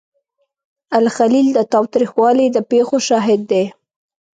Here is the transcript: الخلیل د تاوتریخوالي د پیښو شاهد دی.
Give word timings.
الخلیل 0.99 1.47
د 1.53 1.59
تاوتریخوالي 1.73 2.47
د 2.51 2.57
پیښو 2.71 2.97
شاهد 3.07 3.41
دی. 3.51 3.65